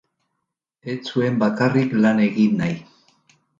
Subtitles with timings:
[0.93, 2.77] Ez zuen bakarrik lan egin nahi.